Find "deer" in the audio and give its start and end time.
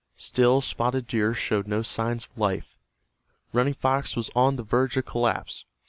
1.05-1.35